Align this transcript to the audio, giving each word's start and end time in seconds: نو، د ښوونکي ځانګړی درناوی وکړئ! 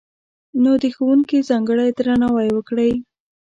نو، 0.61 0.71
د 0.81 0.83
ښوونکي 0.95 1.37
ځانګړی 1.49 1.89
درناوی 1.97 2.49
وکړئ! 2.53 2.91